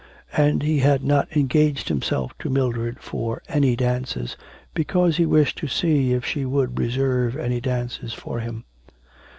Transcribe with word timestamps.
And 0.35 0.63
he 0.63 0.79
had 0.79 1.03
not 1.03 1.31
engaged 1.37 1.87
himself 1.87 2.33
to 2.39 2.49
Mildred 2.49 2.99
for 2.99 3.43
any 3.47 3.75
dances, 3.75 4.35
because 4.73 5.17
he 5.17 5.27
wished 5.27 5.59
to 5.59 5.67
see 5.67 6.13
if 6.13 6.25
she 6.25 6.43
would 6.43 6.79
reserve 6.79 7.37
any 7.37 7.61
dances 7.61 8.11
for 8.11 8.39
him. 8.39 8.63